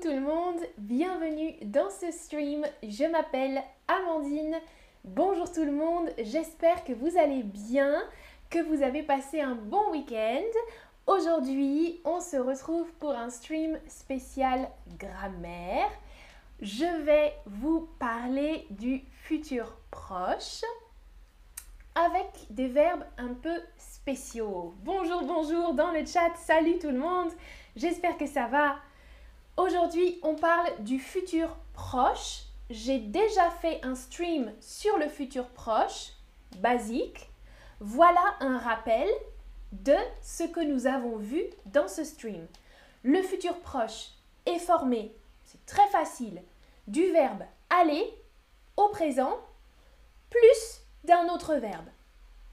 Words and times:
tout 0.00 0.08
le 0.08 0.20
monde, 0.20 0.60
bienvenue 0.78 1.56
dans 1.62 1.90
ce 1.90 2.10
stream. 2.10 2.64
Je 2.82 3.04
m'appelle 3.04 3.62
Amandine. 3.86 4.56
Bonjour 5.04 5.52
tout 5.52 5.64
le 5.64 5.72
monde, 5.72 6.08
j'espère 6.16 6.84
que 6.84 6.94
vous 6.94 7.18
allez 7.18 7.42
bien, 7.42 8.02
que 8.48 8.60
vous 8.60 8.82
avez 8.82 9.02
passé 9.02 9.42
un 9.42 9.56
bon 9.56 9.90
week-end. 9.90 10.58
Aujourd'hui, 11.06 12.00
on 12.06 12.20
se 12.20 12.38
retrouve 12.38 12.90
pour 12.94 13.10
un 13.10 13.28
stream 13.28 13.78
spécial 13.88 14.70
grammaire. 14.98 15.90
Je 16.62 17.02
vais 17.04 17.34
vous 17.44 17.86
parler 17.98 18.66
du 18.70 19.02
futur 19.10 19.76
proche 19.90 20.62
avec 21.94 22.46
des 22.48 22.68
verbes 22.68 23.04
un 23.18 23.34
peu 23.34 23.60
spéciaux. 23.76 24.72
Bonjour, 24.82 25.24
bonjour 25.24 25.74
dans 25.74 25.90
le 25.90 26.06
chat, 26.06 26.34
salut 26.36 26.78
tout 26.78 26.90
le 26.90 26.98
monde, 26.98 27.32
j'espère 27.76 28.16
que 28.16 28.26
ça 28.26 28.46
va. 28.46 28.76
Aujourd'hui, 29.56 30.18
on 30.22 30.34
parle 30.34 30.68
du 30.80 30.98
futur 30.98 31.56
proche. 31.72 32.44
J'ai 32.70 32.98
déjà 32.98 33.50
fait 33.50 33.80
un 33.84 33.94
stream 33.94 34.52
sur 34.60 34.96
le 34.98 35.08
futur 35.08 35.48
proche, 35.48 36.12
basique. 36.58 37.28
Voilà 37.80 38.22
un 38.40 38.58
rappel 38.58 39.08
de 39.72 39.96
ce 40.22 40.44
que 40.44 40.60
nous 40.60 40.86
avons 40.86 41.16
vu 41.16 41.42
dans 41.66 41.88
ce 41.88 42.04
stream. 42.04 42.46
Le 43.02 43.22
futur 43.22 43.58
proche 43.60 44.10
est 44.46 44.58
formé, 44.58 45.14
c'est 45.44 45.64
très 45.66 45.86
facile, 45.88 46.42
du 46.86 47.10
verbe 47.12 47.42
aller 47.70 48.12
au 48.76 48.88
présent 48.88 49.38
plus 50.28 50.82
d'un 51.04 51.28
autre 51.28 51.54
verbe. 51.54 51.88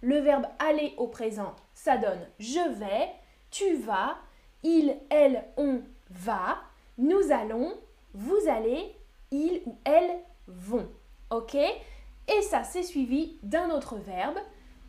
Le 0.02 0.20
verbe 0.20 0.46
aller 0.60 0.94
au 0.98 1.08
présent, 1.08 1.56
ça 1.74 1.98
donne 1.98 2.26
je 2.40 2.70
vais, 2.76 3.10
tu 3.52 3.76
vas, 3.78 4.18
il, 4.64 4.98
elle, 5.10 5.44
on 5.58 5.82
va, 6.10 6.58
nous 6.98 7.32
allons, 7.32 7.74
vous 8.14 8.48
allez, 8.50 8.96
ils 9.32 9.62
ou 9.66 9.78
elles 9.84 10.20
vont. 10.48 10.90
OK? 11.30 11.56
Et 11.56 12.42
ça, 12.42 12.64
c'est 12.64 12.84
suivi 12.84 13.38
d'un 13.44 13.70
autre 13.70 13.96
verbe. 13.98 14.38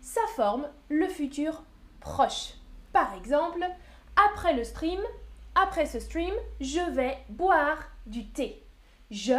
Ça 0.00 0.20
forme 0.34 0.68
le 0.88 1.08
futur 1.08 1.62
proche. 2.00 2.54
Par 2.92 3.14
exemple, 3.14 3.64
après 4.30 4.54
le 4.54 4.64
stream, 4.64 5.00
après 5.54 5.86
ce 5.86 6.00
stream, 6.00 6.34
je 6.60 6.80
vais 6.92 7.18
boire 7.28 7.78
du 8.06 8.26
thé. 8.28 8.62
Je 9.10 9.38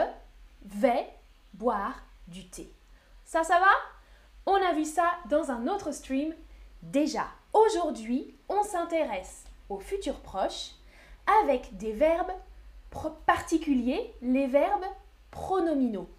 vais 0.64 1.08
boire 1.54 1.96
du 2.28 2.48
thé. 2.48 2.72
Ça, 3.26 3.44
ça 3.44 3.60
va? 3.60 3.72
On 4.46 4.56
a 4.56 4.74
vu 4.74 4.86
ça 4.86 5.12
dans 5.30 5.52
un 5.52 5.68
autre 5.68 5.92
stream 5.92 6.34
déjà. 6.82 7.28
Aujourd'hui, 7.54 8.36
on 8.48 8.64
s'intéresse 8.64 9.46
au 9.70 9.80
futur 9.80 10.20
proche 10.20 10.72
avec 11.42 11.78
des 11.78 11.92
verbes 11.92 12.32
particuliers, 13.26 14.14
les 14.22 14.48
verbes 14.48 14.86
pronominaux. 15.32 16.10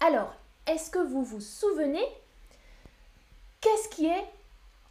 Alors, 0.00 0.34
est-ce 0.66 0.90
que 0.90 0.98
vous 0.98 1.24
vous 1.24 1.40
souvenez 1.40 2.04
qu'est-ce 3.60 3.88
qui 3.88 4.06
est 4.06 4.24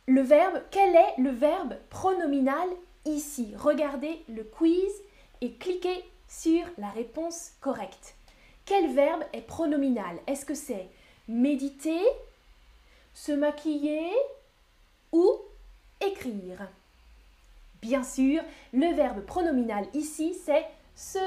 le 0.08 0.22
verbe 0.22 0.62
Quel 0.72 0.96
est 0.96 1.14
le 1.18 1.30
verbe 1.30 1.76
pronominal 1.90 2.68
ici? 3.06 3.54
Regardez 3.58 4.23
le 4.28 4.44
quiz 4.44 4.92
et 5.42 5.54
cliquez 5.54 6.04
sur 6.28 6.66
la 6.78 6.90
réponse 6.90 7.52
correcte. 7.62 8.16
Quel 8.66 8.94
verbe 8.94 9.24
est 9.34 9.42
pronominal? 9.42 10.20
Est-ce 10.28 10.46
que 10.46 10.53
c'est 10.53 10.88
méditer, 11.28 12.02
se 13.14 13.31
maquiller 13.31 14.12
ou 15.12 15.31
écrire? 16.02 16.68
Bien 17.81 18.03
sûr, 18.03 18.44
le 18.74 18.94
verbe 18.94 19.22
pronominal 19.22 19.88
ici, 19.94 20.36
c'est 20.46 20.66
se 21.00 21.19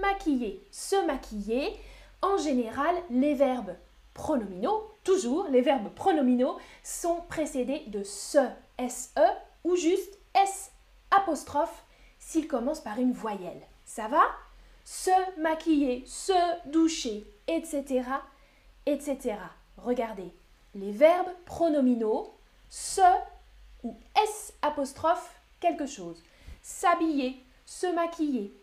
maquiller. 0.00 0.66
Se 0.70 0.96
maquiller, 1.06 1.78
en 2.22 2.38
général, 2.38 2.96
les 3.10 3.34
verbes 3.34 3.76
pronominaux, 4.14 4.90
toujours 5.04 5.46
les 5.48 5.60
verbes 5.60 5.92
pronominaux, 5.94 6.56
sont 6.82 7.20
précédés 7.28 7.82
de 7.88 8.02
se, 8.02 8.38
se 8.78 9.20
ou 9.62 9.76
juste 9.76 10.18
s 10.34 10.70
apostrophe 11.10 11.84
s'ils 12.18 12.48
commencent 12.48 12.80
par 12.80 12.98
une 12.98 13.12
voyelle. 13.12 13.60
Ça 13.84 14.08
va? 14.08 14.22
Se 14.84 15.10
maquiller, 15.38 16.02
se 16.06 16.32
doucher, 16.70 17.26
etc., 17.46 18.04
etc. 18.86 19.36
Regardez, 19.76 20.32
les 20.74 20.92
verbes 20.92 21.32
pronominaux, 21.44 22.32
se 22.70 23.02
ou 23.82 23.96
s 24.16 24.54
apostrophe 24.62 25.30
quelque 25.60 25.86
chose. 25.86 26.22
S'habiller, 26.62 27.38
se 27.66 27.86
maquiller, 27.86 28.54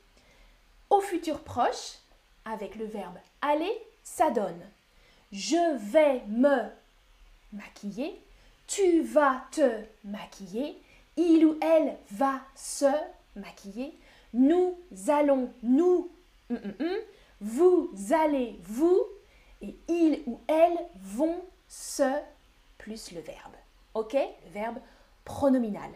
au 0.91 1.01
futur 1.01 1.39
proche, 1.39 1.97
avec 2.45 2.75
le 2.75 2.85
verbe 2.85 3.17
aller, 3.41 3.71
ça 4.03 4.29
donne. 4.29 4.61
Je 5.31 5.77
vais 5.77 6.21
me 6.27 6.69
maquiller, 7.53 8.21
tu 8.67 9.01
vas 9.01 9.43
te 9.51 9.83
maquiller, 10.03 10.77
il 11.17 11.45
ou 11.45 11.57
elle 11.61 11.97
va 12.11 12.41
se 12.55 12.91
maquiller, 13.35 13.97
nous 14.33 14.77
allons 15.07 15.51
nous, 15.63 16.09
mm, 16.49 16.55
mm, 16.55 16.83
mm, 16.83 16.97
vous 17.39 17.89
allez 18.11 18.59
vous, 18.63 19.03
et 19.61 19.75
il 19.87 20.21
ou 20.25 20.39
elle 20.47 20.77
vont 21.01 21.41
se 21.67 22.11
plus 22.77 23.11
le 23.11 23.21
verbe. 23.21 23.55
Ok? 23.93 24.13
Le 24.13 24.51
verbe 24.51 24.77
pronominal 25.23 25.89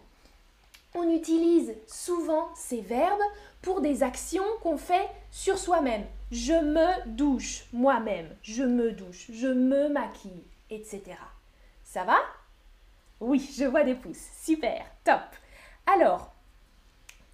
on 0.95 1.09
utilise 1.11 1.75
souvent 1.87 2.49
ces 2.55 2.81
verbes 2.81 3.21
pour 3.61 3.81
des 3.81 4.03
actions 4.03 4.45
qu'on 4.61 4.77
fait 4.77 5.09
sur 5.31 5.57
soi-même. 5.57 6.05
Je 6.31 6.53
me 6.53 7.07
douche 7.07 7.65
moi-même, 7.73 8.29
je 8.41 8.63
me 8.63 8.91
douche, 8.91 9.29
je 9.31 9.47
me 9.47 9.89
maquille, 9.89 10.43
etc. 10.69 11.01
Ça 11.83 12.03
va? 12.03 12.17
Oui, 13.19 13.49
je 13.57 13.65
vois 13.65 13.83
des 13.83 13.95
pouces. 13.95 14.27
Super, 14.41 14.85
top. 15.03 15.21
Alors, 15.85 16.33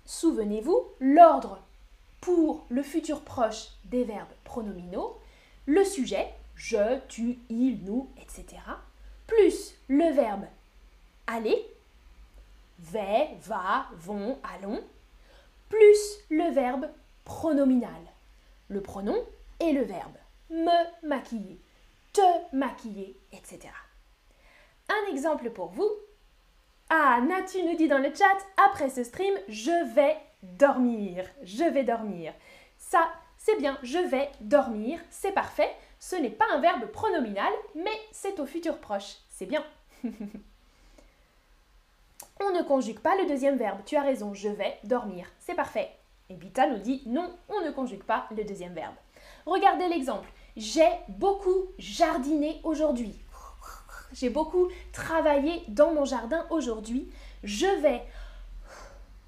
souvenez-vous, 0.06 0.84
l'ordre 1.00 1.62
pour 2.20 2.66
le 2.70 2.84
futur 2.84 3.22
proche 3.22 3.70
des 3.86 4.04
verbes 4.04 4.28
pronominaux, 4.44 5.18
le 5.66 5.84
sujet, 5.84 6.28
je, 6.56 7.00
tu, 7.08 7.40
il, 7.50 7.84
nous, 7.84 8.10
etc., 8.18 8.62
plus 9.28 9.76
le 9.88 10.12
verbe 10.12 10.46
aller, 11.28 11.66
vais, 12.82 13.30
va, 13.42 13.88
vont, 13.98 14.40
allons, 14.56 14.84
plus 15.70 16.20
le 16.30 16.52
verbe 16.52 16.90
pronominal. 17.24 18.02
Le 18.68 18.82
pronom 18.82 19.18
et 19.60 19.72
le 19.72 19.84
verbe. 19.84 20.18
Me 20.50 21.08
maquiller, 21.08 21.60
te 22.14 22.56
maquiller, 22.56 23.18
etc. 23.32 23.70
Un 24.90 25.12
exemple 25.12 25.50
pour 25.52 25.70
vous. 25.70 25.90
Ah, 26.90 27.22
Natu 27.22 27.64
nous 27.64 27.78
dit 27.78 27.88
dans 27.88 28.00
le 28.00 28.14
chat, 28.14 28.38
après 28.68 28.90
ce 28.90 29.04
stream, 29.04 29.34
je 29.48 29.94
vais 29.94 30.18
dormir. 30.44 31.26
Je 31.44 31.64
vais 31.64 31.84
dormir. 31.84 32.34
Ça, 32.78 33.10
c'est 33.38 33.58
bien, 33.58 33.78
je 33.82 33.98
vais 33.98 34.30
dormir, 34.42 35.00
c'est 35.10 35.32
parfait. 35.32 35.74
Ce 36.00 36.16
n'est 36.16 36.30
pas 36.30 36.46
un 36.52 36.60
verbe 36.60 36.88
pronominal, 36.88 37.54
mais 37.76 37.98
c'est 38.12 38.40
au 38.40 38.46
futur 38.46 38.80
proche. 38.80 39.16
C'est 39.30 39.46
bien. 39.46 39.64
On 42.44 42.52
ne 42.52 42.64
conjugue 42.64 43.00
pas 43.00 43.16
le 43.18 43.28
deuxième 43.28 43.58
verbe. 43.58 43.80
Tu 43.86 43.96
as 43.96 44.02
raison, 44.02 44.34
je 44.34 44.50
vais 44.50 44.80
dormir. 44.84 45.28
C'est 45.40 45.54
parfait. 45.54 45.92
Et 46.30 46.34
Bita 46.34 46.68
nous 46.68 46.80
dit 46.80 47.04
non, 47.06 47.30
on 47.50 47.62
ne 47.62 47.72
conjugue 47.72 48.04
pas 48.04 48.26
le 48.36 48.44
deuxième 48.44 48.74
verbe. 48.74 48.96
Regardez 49.46 49.88
l'exemple. 49.88 50.30
J'ai 50.58 50.90
beaucoup 51.08 51.68
jardiné 51.78 52.60
aujourd'hui. 52.64 53.20
J'ai 54.14 54.30
beaucoup 54.30 54.70
travaillé 54.92 55.64
dans 55.68 55.94
mon 55.94 56.06
jardin 56.06 56.46
aujourd'hui. 56.50 57.10
Je 57.44 57.68
vais 57.82 58.02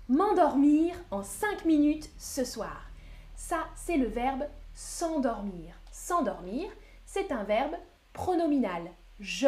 m'endormir 0.09 0.95
en 1.11 1.23
5 1.23 1.65
minutes 1.65 2.09
ce 2.17 2.43
soir. 2.43 2.89
Ça, 3.35 3.67
c'est 3.75 3.97
le 3.97 4.07
verbe 4.07 4.45
s'endormir. 4.73 5.75
S'endormir, 5.91 6.69
c'est 7.05 7.31
un 7.31 7.43
verbe 7.43 7.75
pronominal. 8.11 8.91
Je 9.19 9.47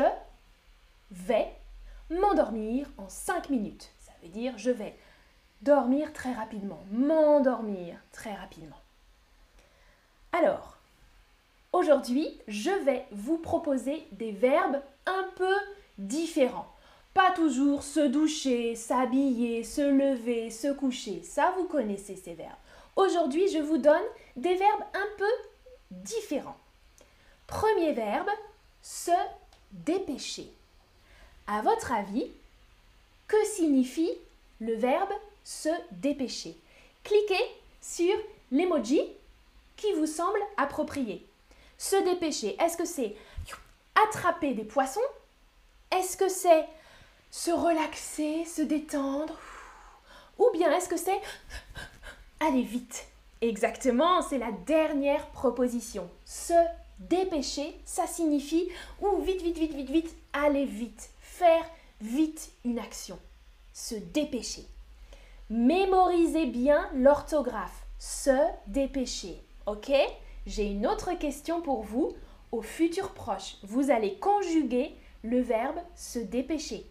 vais 1.12 1.52
m'endormir 2.10 2.88
en 2.98 3.10
5 3.10 3.50
minutes. 3.50 3.92
Ça 4.00 4.12
veut 4.22 4.30
dire 4.30 4.54
je 4.58 4.72
vais 4.72 4.96
dormir 5.62 6.14
très 6.14 6.34
rapidement, 6.34 6.84
m'endormir 6.92 7.98
très 8.12 8.34
rapidement. 8.34 8.80
Alors, 10.32 10.78
aujourd'hui, 11.72 12.40
je 12.48 12.72
vais 12.84 13.06
vous 13.12 13.38
proposer 13.38 14.06
des 14.12 14.32
verbes 14.32 14.82
un 15.06 15.26
peu 15.36 15.56
différents. 15.98 16.68
Pas 17.14 17.32
toujours 17.32 17.84
se 17.84 18.02
doucher, 18.02 18.76
s'habiller, 18.76 19.64
se 19.64 19.82
lever, 19.82 20.52
se 20.52 20.74
coucher. 20.74 21.24
Ça, 21.24 21.54
vous 21.58 21.64
connaissez 21.64 22.18
ces 22.18 22.34
verbes. 22.34 22.52
Aujourd'hui, 22.98 23.48
je 23.50 23.60
vous 23.60 23.78
donne 23.78 24.04
des 24.36 24.56
verbes 24.56 24.84
un 24.94 25.08
peu 25.18 25.32
différents. 25.92 26.58
Premier 27.48 27.94
verbe, 27.94 28.30
se 28.82 29.12
dépêcher. 29.72 30.52
À 31.48 31.62
votre 31.62 31.92
avis, 31.92 32.28
que 33.28 33.46
signifie 33.46 34.12
le 34.60 34.74
verbe 34.76 35.12
se 35.44 35.70
dépêcher? 35.92 36.58
Cliquez 37.04 37.44
sur 37.82 38.16
l'emoji 38.52 39.02
qui 39.76 39.94
vous 39.94 40.08
semble 40.08 40.40
approprié. 40.58 41.24
Se 41.78 41.96
dépêcher, 42.04 42.56
est-ce 42.60 42.78
que 42.78 42.86
c'est 42.86 43.16
attraper 44.08 44.54
des 44.54 44.64
poissons? 44.64 45.00
Est-ce 45.92 46.18
que 46.18 46.30
c'est 46.30 46.66
se 47.30 47.52
relaxer, 47.52 48.44
se 48.46 48.64
détendre? 48.64 49.38
Ou 50.40 50.50
bien 50.54 50.76
est-ce 50.76 50.90
que 50.90 50.98
c'est 50.98 51.22
aller 52.40 52.64
vite? 52.64 53.06
Exactement, 53.42 54.22
c'est 54.24 54.40
la 54.40 54.52
dernière 54.52 55.28
proposition. 55.28 56.10
Se 56.26 56.54
dépêcher, 57.00 57.78
ça 57.86 58.08
signifie 58.08 58.68
ou 59.02 59.22
vite, 59.22 59.42
vite, 59.42 59.58
vite, 59.58 59.74
vite, 59.76 59.90
vite, 59.92 60.16
aller 60.34 60.66
vite, 60.66 61.10
faire 61.38 61.66
vite 62.02 62.52
une 62.64 62.80
action. 62.80 63.20
Se 63.74 63.96
dépêcher. 63.96 64.66
Mémorisez 65.50 66.46
bien 66.46 66.90
l'orthographe. 66.96 67.86
Se 68.00 68.38
dépêcher. 68.68 69.44
Ok? 69.66 69.92
J'ai 70.46 70.66
une 70.66 70.88
autre 70.88 71.14
question 71.14 71.62
pour 71.62 71.84
vous. 71.84 72.14
Au 72.52 72.62
futur 72.62 73.14
proche, 73.14 73.58
vous 73.64 73.92
allez 73.92 74.18
conjuguer 74.20 74.96
le 75.24 75.42
verbe 75.42 75.80
se 75.96 76.20
dépêcher. 76.20 76.86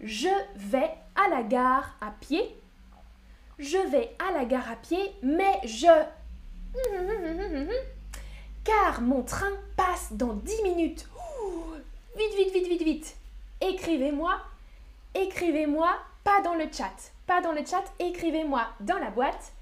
Je 0.00 0.28
vais 0.56 0.94
à 1.16 1.28
la 1.28 1.42
gare 1.42 1.94
à 2.00 2.10
pied. 2.20 2.56
Je 3.58 3.76
vais 3.76 4.16
à 4.18 4.32
la 4.32 4.46
gare 4.46 4.70
à 4.70 4.76
pied, 4.76 5.12
mais 5.22 5.60
je... 5.64 5.88
Car 8.64 9.02
mon 9.02 9.22
train 9.22 9.52
passe 9.76 10.12
dans 10.12 10.32
10 10.32 10.62
minutes. 10.62 11.06
Vite, 12.20 12.36
vite, 12.36 12.52
vite, 12.52 12.68
vite, 12.68 12.82
vite. 12.82 13.16
Écrivez-moi, 13.62 14.38
écrivez-moi, 15.14 15.96
pas 16.22 16.42
dans 16.42 16.52
le 16.52 16.66
chat, 16.70 17.12
pas 17.26 17.40
dans 17.40 17.52
le 17.52 17.64
chat, 17.64 17.82
écrivez-moi 17.98 18.68
dans 18.80 18.98
la 18.98 19.10
boîte 19.10 19.54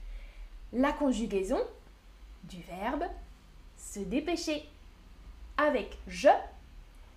la 0.73 0.91
conjugaison 0.91 1.61
du 2.43 2.61
verbe 2.63 3.05
se 3.77 4.01
dépêcher 4.01 4.69
avec 5.57 5.99
je 6.09 6.31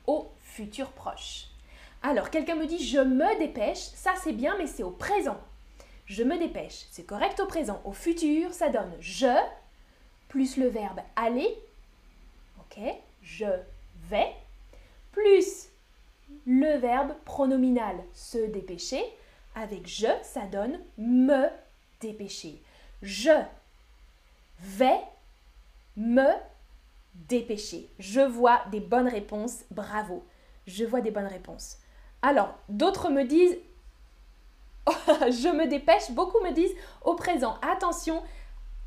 au 0.06 0.30
futur 0.42 0.92
proche. 0.92 1.48
Alors, 2.04 2.30
quelqu'un 2.30 2.54
me 2.54 2.68
dit 2.68 2.86
je 2.86 3.00
me 3.00 3.40
dépêche, 3.40 3.80
ça 3.96 4.14
c'est 4.22 4.34
bien, 4.34 4.56
mais 4.60 4.68
c'est 4.68 4.84
au 4.84 4.92
présent. 4.92 5.40
Je 6.06 6.22
me 6.22 6.38
dépêche, 6.38 6.86
c'est 6.92 7.08
correct 7.08 7.40
au 7.40 7.48
présent. 7.48 7.82
Au 7.84 7.94
futur, 7.94 8.54
ça 8.54 8.70
donne 8.70 8.94
je 9.00 9.36
plus 10.28 10.58
le 10.58 10.68
verbe 10.68 11.00
aller, 11.16 11.58
ok, 12.60 12.80
je 13.24 13.48
vais, 14.08 14.36
plus 15.12 15.69
le 16.46 16.78
verbe 16.78 17.13
pronominal 17.25 17.96
se 18.13 18.38
dépêcher, 18.38 19.04
avec 19.56 19.88
je, 19.88 20.08
ça 20.24 20.46
donne 20.48 20.80
me 20.98 21.48
dépêcher. 22.00 22.62
Je 23.02 23.31
vais 24.60 25.00
me 25.96 26.28
dépêcher. 27.13 27.90
Je 28.00 28.22
vois 28.22 28.62
des 28.72 28.80
bonnes 28.80 29.08
réponses, 29.08 29.63
bravo. 29.72 30.25
Je 30.68 30.86
vois 30.86 31.02
des 31.02 31.12
bonnes 31.12 31.25
réponses. 31.28 31.78
Alors, 32.22 32.56
d'autres 32.69 33.10
me 33.10 33.24
disent, 33.24 33.57
je 34.88 35.56
me 35.56 35.68
dépêche, 35.68 36.12
beaucoup 36.12 36.40
me 36.44 36.52
disent 36.52 36.75
au 37.04 37.16
présent, 37.16 37.57
attention, 37.62 38.24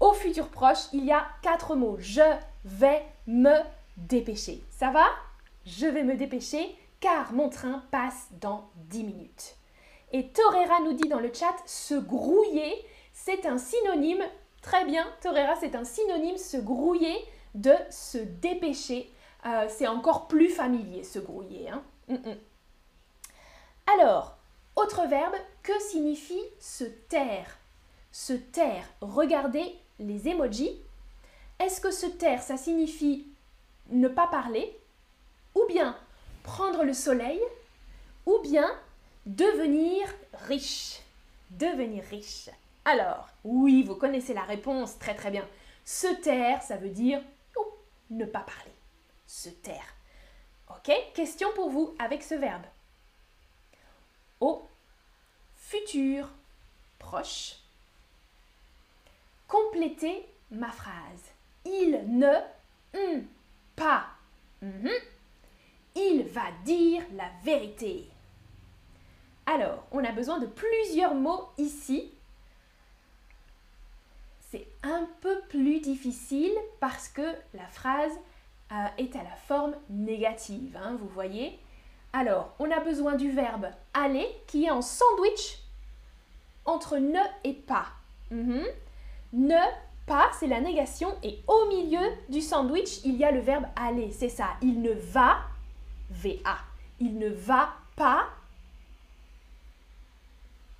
au 0.00 0.12
futur 0.12 0.48
proche, 0.48 0.92
il 0.92 1.04
y 1.04 1.12
a 1.12 1.26
quatre 1.42 1.76
mots. 1.76 1.96
Je 1.98 2.22
vais 2.64 3.04
me 3.26 3.60
dépêcher. 3.96 4.62
Ça 4.70 4.90
va? 4.90 5.06
Je 5.66 5.86
vais 5.86 6.02
me 6.02 6.16
dépêcher 6.16 6.76
car 7.00 7.32
mon 7.32 7.48
train 7.48 7.84
passe 7.90 8.28
dans 8.40 8.70
10 8.76 9.04
minutes. 9.04 9.56
Et 10.12 10.28
Torera 10.28 10.80
nous 10.84 10.92
dit 10.92 11.08
dans 11.08 11.20
le 11.20 11.32
chat, 11.32 11.56
se 11.66 11.94
grouiller, 11.94 12.74
c'est 13.12 13.46
un 13.46 13.58
synonyme, 13.58 14.22
très 14.62 14.84
bien, 14.84 15.06
Torera, 15.20 15.56
c'est 15.58 15.74
un 15.74 15.84
synonyme, 15.84 16.38
se 16.38 16.56
grouiller, 16.56 17.16
de 17.54 17.74
se 17.90 18.18
dépêcher. 18.18 19.10
Euh, 19.46 19.66
c'est 19.68 19.86
encore 19.86 20.28
plus 20.28 20.50
familier, 20.50 21.02
se 21.02 21.18
grouiller. 21.18 21.68
Hein. 21.68 21.82
Mm, 22.08 22.14
mm. 22.14 22.36
Alors, 23.94 24.36
autre 24.76 25.06
verbe, 25.06 25.34
que 25.62 25.78
signifie 25.80 26.44
se 26.58 26.84
taire? 26.84 27.58
Se 28.12 28.32
taire, 28.32 28.86
regardez 29.00 29.74
les 29.98 30.28
emojis. 30.28 30.78
Est-ce 31.58 31.80
que 31.80 31.90
se 31.90 32.06
taire, 32.06 32.42
ça 32.42 32.56
signifie 32.56 33.26
ne 33.90 34.08
pas 34.08 34.26
parler? 34.26 34.78
Ou 35.54 35.64
bien 35.68 35.96
prendre 36.42 36.84
le 36.84 36.92
soleil 36.92 37.40
Ou 38.26 38.38
bien 38.42 38.70
devenir 39.26 40.06
riche 40.46 41.00
Devenir 41.50 42.04
riche. 42.04 42.50
Alors, 42.84 43.28
oui, 43.44 43.82
vous 43.84 43.94
connaissez 43.94 44.34
la 44.34 44.42
réponse, 44.42 44.98
très 44.98 45.14
très 45.14 45.30
bien. 45.30 45.46
Se 45.84 46.08
taire, 46.22 46.62
ça 46.62 46.76
veut 46.76 46.90
dire 46.90 47.20
ne 48.10 48.24
pas 48.24 48.40
parler. 48.40 48.72
Se 49.26 49.48
taire. 49.48 49.94
Ok 50.70 50.92
Question 51.14 51.48
pour 51.54 51.70
vous 51.70 51.94
avec 51.98 52.22
ce 52.22 52.34
verbe. 52.34 52.64
Au 54.40 54.66
futur 55.56 56.28
proche, 56.98 57.56
complétez 59.48 60.26
ma 60.50 60.70
phrase. 60.70 61.32
Il 61.64 62.18
ne 62.18 62.34
hum, 62.94 63.26
pas. 63.76 64.06
Mhm. 64.60 64.90
Il 65.94 66.24
va 66.24 66.46
dire 66.64 67.02
la 67.14 67.30
vérité. 67.44 68.08
Alors, 69.46 69.84
on 69.92 70.04
a 70.04 70.12
besoin 70.12 70.38
de 70.38 70.46
plusieurs 70.46 71.14
mots 71.14 71.48
ici. 71.58 72.10
C'est 74.50 74.66
un 74.82 75.08
peu 75.20 75.40
plus 75.48 75.80
difficile 75.80 76.54
parce 76.80 77.08
que 77.08 77.34
la 77.54 77.66
phrase 77.66 78.12
euh, 78.72 78.86
est 78.98 79.14
à 79.16 79.22
la 79.22 79.36
forme 79.46 79.74
négative, 79.90 80.78
hein, 80.82 80.96
vous 80.98 81.08
voyez. 81.08 81.58
Alors, 82.12 82.54
on 82.58 82.70
a 82.70 82.80
besoin 82.80 83.16
du 83.16 83.30
verbe 83.30 83.66
aller 83.92 84.26
qui 84.46 84.64
est 84.64 84.70
en 84.70 84.82
sandwich 84.82 85.58
entre 86.64 86.98
ne 86.98 87.20
et 87.44 87.52
pas. 87.52 87.86
Mhm. 88.30 88.64
Ne 89.32 89.60
pas, 90.06 90.30
c'est 90.38 90.46
la 90.46 90.60
négation 90.60 91.08
et 91.22 91.40
au 91.48 91.66
milieu 91.66 92.06
du 92.28 92.40
sandwich, 92.40 93.00
il 93.04 93.16
y 93.16 93.24
a 93.24 93.32
le 93.32 93.40
verbe 93.40 93.66
aller. 93.76 94.10
C'est 94.12 94.28
ça. 94.28 94.50
Il 94.62 94.80
ne 94.80 94.92
va, 94.92 95.38
VA. 96.14 96.58
Il 97.00 97.18
ne 97.18 97.28
va 97.28 97.74
pas 97.96 98.28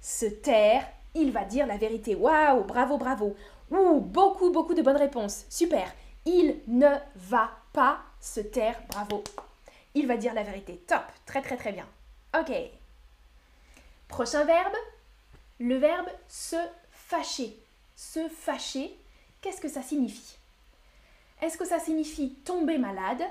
se 0.01 0.27
taire. 0.27 0.87
Il 1.15 1.33
va 1.33 1.45
dire 1.45 1.67
la 1.67 1.77
vérité. 1.77 2.15
Waouh, 2.15 2.65
bravo, 2.65 2.99
bravo. 2.99 3.37
Ouh, 3.71 4.01
beaucoup, 4.01 4.51
beaucoup 4.51 4.75
de 4.75 4.83
bonnes 4.83 4.97
réponses. 4.97 5.45
Super. 5.49 5.93
Il 6.25 6.61
ne 6.67 6.97
va 7.17 7.51
pas 7.73 8.01
se 8.21 8.41
taire. 8.41 8.81
Bravo. 8.89 9.23
Il 9.95 10.07
va 10.07 10.17
dire 10.17 10.35
la 10.35 10.43
vérité. 10.43 10.77
Top. 10.87 11.05
Très, 11.27 11.43
très, 11.43 11.57
très 11.57 11.73
bien. 11.73 11.87
Ok. 12.39 12.53
Prochain 14.09 14.45
verbe. 14.45 14.75
Le 15.61 15.77
verbe 15.77 16.09
se 16.29 16.57
fâcher. 16.91 17.57
Se 17.97 18.29
fâcher 18.29 18.97
Qu'est-ce 19.45 19.61
que 19.61 19.69
ça 19.69 19.83
signifie? 19.83 20.39
Est-ce 21.43 21.59
que 21.59 21.67
ça 21.67 21.79
signifie 21.79 22.31
tomber 22.47 22.79
malade, 22.79 23.23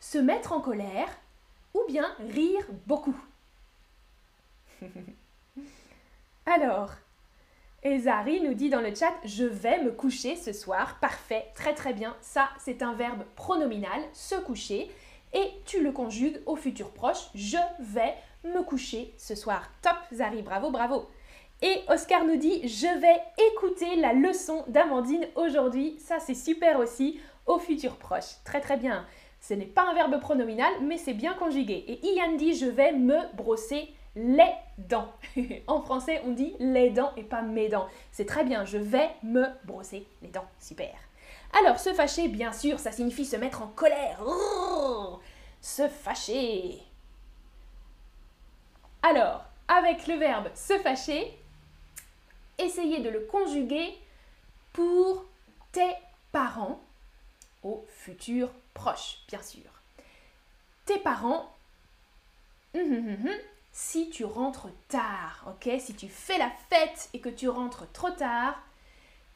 se 0.00 0.18
mettre 0.18 0.52
en 0.52 0.60
colère 0.60 1.08
ou 1.74 1.80
bien 1.88 2.14
rire 2.30 2.64
beaucoup 2.86 3.16
Alors, 6.46 6.92
Ezari 7.82 8.40
nous 8.40 8.54
dit 8.54 8.70
dans 8.70 8.80
le 8.80 8.94
chat 8.94 9.12
Je 9.24 9.44
vais 9.44 9.82
me 9.82 9.92
coucher 9.92 10.34
ce 10.34 10.52
soir. 10.52 10.98
Parfait, 11.00 11.46
très 11.54 11.74
très 11.74 11.92
bien. 11.92 12.16
Ça, 12.20 12.48
c'est 12.58 12.82
un 12.82 12.94
verbe 12.94 13.24
pronominal, 13.36 14.00
se 14.12 14.34
coucher. 14.34 14.90
Et 15.32 15.50
tu 15.66 15.82
le 15.82 15.92
conjugues 15.92 16.40
au 16.46 16.56
futur 16.56 16.90
proche 16.90 17.28
Je 17.34 17.58
vais 17.80 18.14
me 18.44 18.62
coucher 18.62 19.14
ce 19.18 19.34
soir. 19.34 19.70
Top, 19.82 19.96
Zari, 20.12 20.42
bravo, 20.42 20.70
bravo. 20.70 21.08
Et 21.60 21.82
Oscar 21.88 22.24
nous 22.24 22.36
dit 22.36 22.66
Je 22.66 23.00
vais 23.00 23.20
écouter 23.52 23.96
la 23.96 24.12
leçon 24.12 24.64
d'Amandine 24.68 25.26
aujourd'hui. 25.34 25.98
Ça, 25.98 26.18
c'est 26.18 26.34
super 26.34 26.78
aussi 26.78 27.20
au 27.46 27.58
futur 27.58 27.96
proche. 27.96 28.42
Très 28.44 28.60
très 28.60 28.76
bien. 28.76 29.06
Ce 29.40 29.54
n'est 29.54 29.66
pas 29.66 29.88
un 29.88 29.94
verbe 29.94 30.20
pronominal, 30.20 30.72
mais 30.82 30.98
c'est 30.98 31.14
bien 31.14 31.34
conjugué. 31.34 31.84
Et 31.88 32.06
Ian 32.06 32.36
dit 32.36 32.54
Je 32.54 32.66
vais 32.66 32.92
me 32.92 33.34
brosser 33.34 33.94
les 34.16 34.52
dents. 34.78 35.12
en 35.66 35.80
français, 35.80 36.20
on 36.26 36.32
dit 36.32 36.54
les 36.58 36.90
dents 36.90 37.12
et 37.16 37.22
pas 37.22 37.42
mes 37.42 37.68
dents. 37.68 37.86
C'est 38.12 38.26
très 38.26 38.44
bien. 38.44 38.64
Je 38.64 38.78
vais 38.78 39.10
me 39.22 39.46
brosser 39.64 40.06
les 40.22 40.28
dents. 40.28 40.48
Super. 40.58 40.94
Alors, 41.60 41.78
se 41.78 41.94
fâcher, 41.94 42.28
bien 42.28 42.52
sûr, 42.52 42.78
ça 42.78 42.92
signifie 42.92 43.24
se 43.24 43.36
mettre 43.36 43.62
en 43.62 43.68
colère. 43.68 44.20
se 45.60 45.88
fâcher. 45.88 46.78
Alors, 49.02 49.44
avec 49.68 50.06
le 50.06 50.14
verbe 50.14 50.48
se 50.54 50.78
fâcher, 50.78 51.38
essayez 52.58 53.00
de 53.00 53.10
le 53.10 53.20
conjuguer 53.20 53.96
pour 54.72 55.24
tes 55.72 55.94
parents 56.32 56.80
au 57.62 57.84
futur 57.88 58.50
proche, 58.78 59.18
bien 59.28 59.42
sûr. 59.42 59.70
Tes 60.86 60.98
parents, 60.98 61.50
hum, 62.74 62.80
hum, 62.80 63.16
hum, 63.26 63.38
si 63.72 64.08
tu 64.08 64.24
rentres 64.24 64.68
tard, 64.88 65.44
ok? 65.48 65.80
Si 65.80 65.94
tu 65.94 66.08
fais 66.08 66.38
la 66.38 66.50
fête 66.70 67.10
et 67.12 67.20
que 67.20 67.28
tu 67.28 67.48
rentres 67.48 67.90
trop 67.92 68.10
tard, 68.10 68.54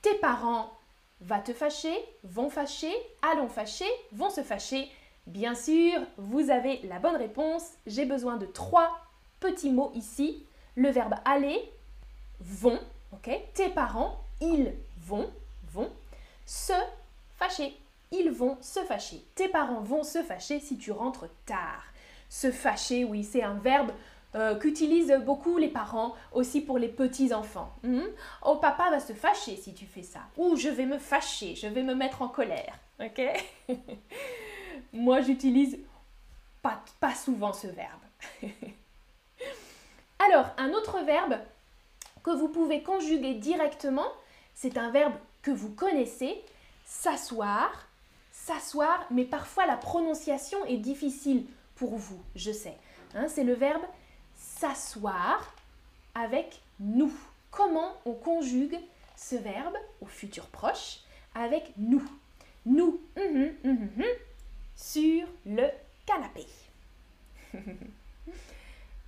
tes 0.00 0.14
parents 0.14 0.72
va 1.20 1.40
te 1.40 1.52
fâcher, 1.52 1.94
vont 2.24 2.50
fâcher, 2.50 2.92
allons 3.20 3.48
fâcher, 3.48 3.90
vont 4.12 4.30
se 4.30 4.42
fâcher. 4.42 4.90
Bien 5.26 5.54
sûr, 5.54 6.00
vous 6.16 6.50
avez 6.50 6.80
la 6.84 6.98
bonne 6.98 7.16
réponse. 7.16 7.64
J'ai 7.86 8.04
besoin 8.04 8.36
de 8.36 8.46
trois 8.46 8.90
petits 9.40 9.70
mots 9.70 9.92
ici. 9.94 10.44
Le 10.76 10.88
verbe 10.88 11.14
aller, 11.24 11.60
vont, 12.40 12.80
ok? 13.12 13.30
Tes 13.54 13.68
parents, 13.68 14.18
ils 14.40 14.72
vont, 14.98 15.30
vont, 15.72 15.90
se 16.46 16.72
fâcher. 17.36 17.76
Ils 18.12 18.30
vont 18.30 18.58
se 18.60 18.80
fâcher. 18.80 19.24
Tes 19.34 19.48
parents 19.48 19.80
vont 19.80 20.04
se 20.04 20.22
fâcher 20.22 20.60
si 20.60 20.78
tu 20.78 20.92
rentres 20.92 21.28
tard. 21.46 21.84
Se 22.28 22.52
fâcher, 22.52 23.04
oui, 23.04 23.24
c'est 23.24 23.42
un 23.42 23.54
verbe 23.54 23.90
euh, 24.34 24.58
qu'utilisent 24.58 25.18
beaucoup 25.26 25.58
les 25.58 25.68
parents 25.68 26.14
aussi 26.32 26.60
pour 26.60 26.78
les 26.78 26.88
petits-enfants. 26.88 27.70
Hmm? 27.82 28.06
Oh, 28.42 28.56
papa 28.56 28.90
va 28.90 29.00
se 29.00 29.12
fâcher 29.12 29.56
si 29.56 29.74
tu 29.74 29.86
fais 29.86 30.02
ça. 30.02 30.20
Ou 30.36 30.56
je 30.56 30.68
vais 30.68 30.86
me 30.86 30.98
fâcher, 30.98 31.54
je 31.54 31.66
vais 31.66 31.82
me 31.82 31.94
mettre 31.94 32.22
en 32.22 32.28
colère. 32.28 32.78
Ok? 33.00 33.20
Moi, 34.92 35.20
j'utilise 35.22 35.78
pas, 36.62 36.82
pas 37.00 37.14
souvent 37.14 37.52
ce 37.52 37.66
verbe. 37.66 38.00
Alors, 40.18 40.46
un 40.56 40.70
autre 40.70 41.00
verbe 41.04 41.38
que 42.22 42.30
vous 42.30 42.48
pouvez 42.48 42.82
conjuguer 42.82 43.34
directement, 43.34 44.06
c'est 44.54 44.78
un 44.78 44.90
verbe 44.90 45.14
que 45.42 45.50
vous 45.50 45.70
connaissez, 45.70 46.40
s'asseoir, 46.86 47.88
s'asseoir, 48.46 49.06
mais 49.10 49.24
parfois 49.24 49.66
la 49.66 49.76
prononciation 49.76 50.64
est 50.66 50.78
difficile 50.78 51.46
pour 51.76 51.96
vous, 51.96 52.20
je 52.34 52.50
sais. 52.50 52.76
Hein, 53.14 53.26
c'est 53.28 53.44
le 53.44 53.54
verbe 53.54 53.82
s'asseoir 54.36 55.54
avec 56.14 56.60
nous. 56.80 57.12
Comment 57.50 57.92
on 58.04 58.14
conjugue 58.14 58.78
ce 59.16 59.36
verbe 59.36 59.76
au 60.00 60.06
futur 60.06 60.46
proche 60.46 61.00
avec 61.34 61.72
nous? 61.76 62.02
Nous, 62.64 63.00
hum, 63.16 63.50
hum, 63.64 63.88
hum, 63.98 64.04
sur 64.76 65.26
le 65.46 65.68
canapé. 66.06 66.46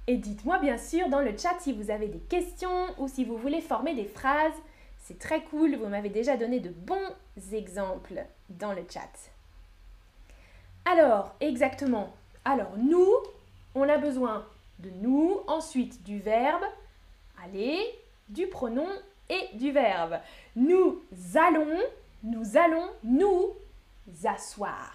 Et 0.06 0.16
dites-moi 0.18 0.58
bien 0.58 0.76
sûr 0.76 1.08
dans 1.08 1.20
le 1.20 1.36
chat 1.36 1.58
si 1.60 1.72
vous 1.72 1.90
avez 1.90 2.08
des 2.08 2.18
questions 2.18 2.86
ou 2.98 3.08
si 3.08 3.24
vous 3.24 3.38
voulez 3.38 3.60
former 3.60 3.94
des 3.94 4.04
phrases. 4.04 4.52
C'est 5.06 5.18
très 5.18 5.42
cool, 5.42 5.76
vous 5.76 5.88
m'avez 5.88 6.08
déjà 6.08 6.38
donné 6.38 6.60
de 6.60 6.70
bons 6.70 7.12
exemples 7.52 8.24
dans 8.48 8.72
le 8.72 8.86
chat. 8.88 9.10
Alors, 10.86 11.34
exactement. 11.40 12.14
Alors, 12.42 12.72
nous, 12.78 13.12
on 13.74 13.86
a 13.86 13.98
besoin 13.98 14.46
de 14.78 14.88
nous, 14.88 15.40
ensuite 15.46 16.02
du 16.04 16.20
verbe 16.20 16.64
aller, 17.44 17.78
du 18.30 18.46
pronom 18.46 18.88
et 19.28 19.50
du 19.58 19.72
verbe. 19.72 20.18
Nous 20.56 21.02
allons, 21.34 21.80
nous 22.22 22.56
allons 22.56 22.88
nous 23.02 23.48
asseoir. 24.24 24.90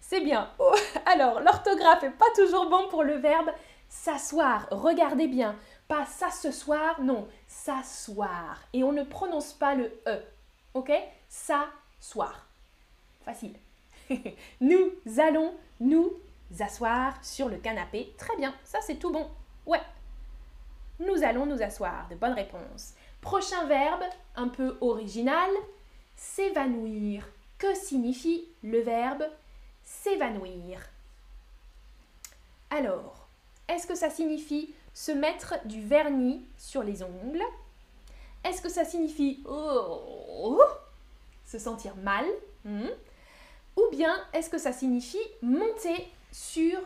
C'est 0.00 0.20
bien. 0.20 0.50
Oh, 0.58 0.74
alors, 1.06 1.40
l'orthographe 1.40 2.02
n'est 2.02 2.10
pas 2.10 2.30
toujours 2.34 2.68
bon 2.68 2.88
pour 2.88 3.04
le 3.04 3.14
verbe 3.14 3.50
s'asseoir. 3.88 4.66
Regardez 4.72 5.28
bien. 5.28 5.54
Pas 5.88 6.06
s'asseoir, 6.06 7.00
non, 7.02 7.28
s'asseoir. 7.46 8.60
Et 8.72 8.84
on 8.84 8.92
ne 8.92 9.04
prononce 9.04 9.52
pas 9.52 9.74
le 9.74 9.92
E. 10.06 10.22
Ok? 10.72 10.92
S'asseoir. 11.28 12.46
Facile. 13.24 13.54
nous 14.60 14.90
allons 15.18 15.54
nous 15.80 16.12
asseoir 16.60 17.22
sur 17.22 17.48
le 17.48 17.56
canapé. 17.56 18.14
Très 18.18 18.36
bien, 18.36 18.54
ça 18.64 18.78
c'est 18.80 18.96
tout 18.96 19.10
bon. 19.10 19.28
Ouais. 19.66 19.82
Nous 21.00 21.22
allons 21.22 21.46
nous 21.46 21.62
asseoir. 21.62 22.08
De 22.08 22.14
bonnes 22.14 22.34
réponses. 22.34 22.94
Prochain 23.20 23.66
verbe, 23.66 24.04
un 24.36 24.48
peu 24.48 24.76
original, 24.80 25.50
s'évanouir. 26.16 27.26
Que 27.58 27.74
signifie 27.74 28.48
le 28.62 28.80
verbe 28.80 29.24
s'évanouir? 29.82 30.80
Alors, 32.70 33.23
est-ce 33.68 33.86
que 33.86 33.94
ça 33.94 34.10
signifie 34.10 34.74
se 34.92 35.12
mettre 35.12 35.54
du 35.66 35.80
vernis 35.80 36.44
sur 36.56 36.82
les 36.82 37.02
ongles? 37.02 37.42
Est-ce 38.44 38.60
que 38.60 38.68
ça 38.68 38.84
signifie 38.84 39.42
oh, 39.46 40.60
se 41.46 41.58
sentir 41.58 41.96
mal? 41.96 42.26
Hmm? 42.64 42.88
Ou 43.76 43.82
bien 43.90 44.14
est-ce 44.32 44.50
que 44.50 44.58
ça 44.58 44.72
signifie 44.72 45.18
monter 45.42 46.08
sur 46.30 46.78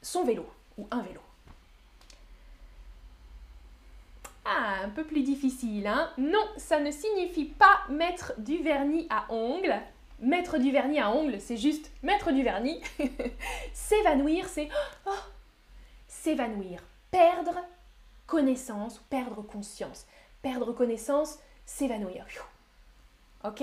son 0.00 0.24
vélo 0.24 0.46
ou 0.78 0.86
un 0.90 1.02
vélo? 1.02 1.20
Ah, 4.44 4.82
un 4.84 4.88
peu 4.88 5.04
plus 5.04 5.22
difficile, 5.22 5.86
hein? 5.86 6.10
Non, 6.18 6.44
ça 6.56 6.80
ne 6.80 6.90
signifie 6.90 7.44
pas 7.44 7.82
mettre 7.88 8.32
du 8.38 8.58
vernis 8.58 9.06
à 9.08 9.32
ongles. 9.32 9.76
Mettre 10.20 10.58
du 10.58 10.70
vernis 10.70 11.00
à 11.00 11.10
ongles, 11.10 11.40
c'est 11.40 11.56
juste 11.56 11.90
mettre 12.02 12.32
du 12.32 12.42
vernis. 12.42 12.80
S'évanouir, 13.72 14.48
c'est 14.48 14.68
oh, 15.01 15.01
s'évanouir, 16.22 16.82
perdre 17.10 17.64
connaissance 18.26 18.98
perdre 19.10 19.42
conscience. 19.42 20.06
Perdre 20.40 20.72
connaissance, 20.72 21.38
s'évanouir. 21.66 22.24
Ok? 23.44 23.62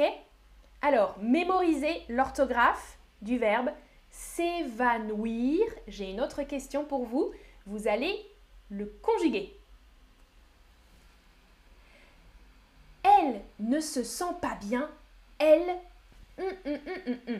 Alors, 0.81 1.17
mémorisez 1.19 2.03
l'orthographe 2.09 2.99
du 3.21 3.37
verbe 3.37 3.69
s'évanouir. 4.11 5.65
J'ai 5.87 6.11
une 6.11 6.21
autre 6.21 6.43
question 6.43 6.85
pour 6.85 7.05
vous. 7.05 7.31
Vous 7.65 7.87
allez 7.87 8.15
le 8.69 8.85
conjuguer. 9.01 9.57
Elle 13.03 13.41
ne 13.59 13.79
se 13.79 14.03
sent 14.03 14.35
pas 14.41 14.55
bien. 14.55 14.89
Elle... 15.39 15.77
Hum, 16.37 16.53
hum, 16.65 16.79
hum, 17.27 17.39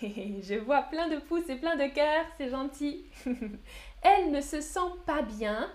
Je 0.42 0.58
vois 0.58 0.82
plein 0.82 1.08
de 1.08 1.18
pouces 1.18 1.48
et 1.48 1.56
plein 1.56 1.76
de 1.76 1.86
cœurs, 1.88 2.24
c'est 2.38 2.48
gentil. 2.48 3.04
Elle 4.02 4.30
ne 4.30 4.40
se 4.40 4.60
sent 4.60 4.80
pas 5.04 5.22
bien. 5.22 5.70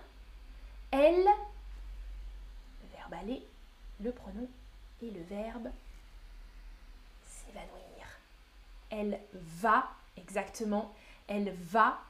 Elle, 0.90 1.24
le 1.24 2.96
verbe 2.96 3.14
aller, 3.14 3.42
le 4.00 4.10
pronom 4.10 4.48
et 5.02 5.10
le 5.10 5.22
verbe 5.22 5.68
s'évanouir. 7.24 8.06
Elle 8.90 9.20
va, 9.32 9.88
exactement, 10.16 10.92
elle 11.28 11.54
va 11.60 12.00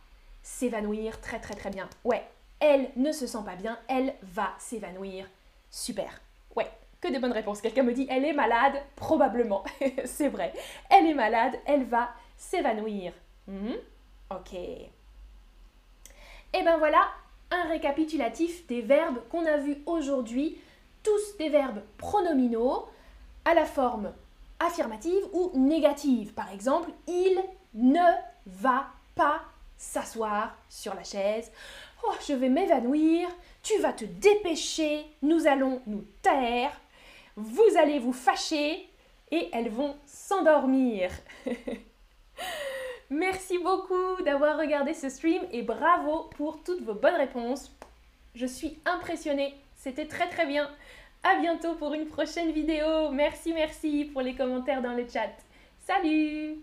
s'évanouir 0.43 1.21
très 1.21 1.41
très 1.41 1.55
très 1.55 1.71
bien. 1.71 1.89
Ouais, 2.05 2.27
elle 2.61 2.91
ne 2.97 3.13
se 3.13 3.27
sent 3.27 3.43
pas 3.45 3.57
bien, 3.57 3.79
elle 3.89 4.15
va 4.23 4.55
s'évanouir. 4.59 5.27
Super. 5.71 6.21
Ouais, 6.55 6.71
que 7.01 7.13
de 7.13 7.19
bonnes 7.19 7.33
réponses. 7.33 7.61
Quelqu'un 7.61 7.83
me 7.83 7.93
dit 7.93 8.07
elle 8.11 8.25
est 8.25 8.33
malade, 8.33 8.75
probablement. 8.97 9.65
C'est 10.05 10.29
vrai. 10.29 10.53
Elle 10.91 11.07
est 11.07 11.15
malade, 11.15 11.59
elle 11.67 11.85
va 11.85 12.11
s'évanouir. 12.37 13.13
Hmm? 13.47 13.75
Ok. 14.31 14.55
Et 14.55 14.91
eh 16.53 16.63
ben 16.63 16.79
voilà 16.79 17.03
un 17.51 17.69
récapitulatif 17.69 18.67
des 18.67 18.81
verbes 18.81 19.21
qu'on 19.31 19.45
a 19.47 19.57
vus 19.59 19.79
aujourd'hui 19.87 20.59
tous 21.03 21.37
des 21.39 21.49
verbes 21.49 21.83
pronominaux 21.99 22.87
à 23.45 23.55
la 23.55 23.65
forme 23.65 24.13
affirmative 24.59 25.23
ou 25.33 25.53
négative. 25.55 26.33
Par 26.33 26.51
exemple, 26.53 26.91
il 27.07 27.41
ne 27.75 28.15
va 28.47 28.87
pas 29.15 29.43
s'asseoir 29.77 30.57
sur 30.69 30.95
la 30.95 31.05
chaise. 31.05 31.53
Oh, 32.05 32.13
je 32.27 32.33
vais 32.33 32.49
m'évanouir. 32.49 33.29
Tu 33.63 33.79
vas 33.79 33.93
te 33.93 34.05
dépêcher. 34.05 35.05
Nous 35.23 35.47
allons 35.47 35.81
nous 35.87 36.05
taire. 36.23 36.73
Vous 37.37 37.77
allez 37.79 37.99
vous 37.99 38.15
fâcher 38.15 38.89
et 39.31 39.49
elles 39.53 39.69
vont 39.69 39.97
s'endormir. 40.07 41.11
Merci 43.11 43.59
beaucoup 43.59 44.23
d'avoir 44.25 44.59
regardé 44.59 44.95
ce 44.95 45.09
stream 45.09 45.43
et 45.53 45.63
bravo 45.63 46.31
pour 46.37 46.63
toutes 46.65 46.83
vos 46.83 46.95
bonnes 46.95 47.15
réponses. 47.15 47.71
Je 48.35 48.47
suis 48.47 48.79
impressionnée. 48.85 49.55
C'était 49.77 50.07
très 50.07 50.29
très 50.29 50.47
bien. 50.47 50.69
À 51.23 51.39
bientôt 51.41 51.75
pour 51.75 51.95
une 51.95 52.07
prochaine 52.07 52.53
vidéo. 52.53 53.11
Merci, 53.11 53.53
merci 53.53 54.11
pour 54.13 54.23
les 54.23 54.35
commentaires 54.35 54.83
dans 54.83 54.95
le 54.95 55.07
chat. 55.09 55.31
Salut 55.87 56.57